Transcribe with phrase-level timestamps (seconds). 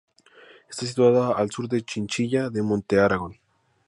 [0.67, 3.37] Está situada al sur de Chinchilla de Montearagón.